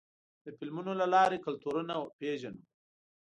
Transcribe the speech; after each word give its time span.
د 0.43 0.45
فلمونو 0.57 0.91
له 1.01 1.05
لارې 1.13 1.43
کلتورونه 1.45 1.93
پېژنو. 2.19 2.63